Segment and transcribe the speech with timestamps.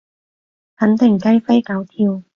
[0.77, 2.23] 肯定雞飛狗跳